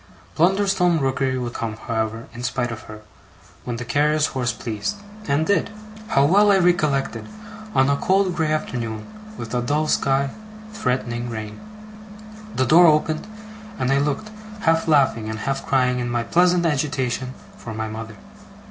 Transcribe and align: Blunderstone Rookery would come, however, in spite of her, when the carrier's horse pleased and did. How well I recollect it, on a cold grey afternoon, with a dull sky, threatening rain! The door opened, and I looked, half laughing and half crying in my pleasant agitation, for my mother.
Blunderstone 0.33 0.99
Rookery 0.99 1.37
would 1.37 1.53
come, 1.53 1.77
however, 1.77 2.25
in 2.33 2.41
spite 2.41 2.71
of 2.71 2.81
her, 2.89 3.01
when 3.65 3.75
the 3.75 3.85
carrier's 3.85 4.25
horse 4.33 4.51
pleased 4.51 4.95
and 5.27 5.45
did. 5.45 5.69
How 6.07 6.25
well 6.25 6.51
I 6.51 6.57
recollect 6.57 7.15
it, 7.15 7.23
on 7.75 7.87
a 7.87 7.95
cold 7.97 8.35
grey 8.35 8.51
afternoon, 8.51 9.05
with 9.37 9.53
a 9.53 9.61
dull 9.61 9.87
sky, 9.87 10.31
threatening 10.73 11.29
rain! 11.29 11.59
The 12.55 12.65
door 12.65 12.87
opened, 12.87 13.27
and 13.77 13.91
I 13.91 13.99
looked, 13.99 14.31
half 14.61 14.87
laughing 14.87 15.29
and 15.29 15.37
half 15.37 15.63
crying 15.67 15.99
in 15.99 16.09
my 16.09 16.23
pleasant 16.23 16.65
agitation, 16.65 17.35
for 17.55 17.75
my 17.75 17.87
mother. 17.87 18.15